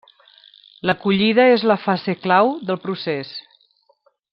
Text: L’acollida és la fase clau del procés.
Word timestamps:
L’acollida 0.89 1.45
és 1.57 1.67
la 1.73 1.77
fase 1.85 2.19
clau 2.25 2.53
del 2.71 2.83
procés. 2.87 3.39